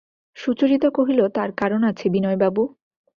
[0.37, 2.63] সুচরিতা কহিল, তার কারণ আছে বিনয়বাবু!